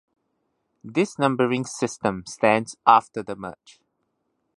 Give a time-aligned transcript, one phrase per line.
[0.83, 3.79] This numbering system stands after the merge.